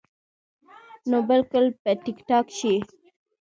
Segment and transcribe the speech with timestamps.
[1.09, 2.73] نو بالکل به ټيک ټاک شي-